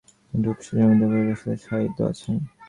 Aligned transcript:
তিনি 0.27 0.43
রূপসা 0.45 0.71
জমিদার 0.77 1.09
পরিবারের 1.11 1.39
সাথে 1.41 1.57
শায়িত 1.65 1.97
আছেন। 2.09 2.35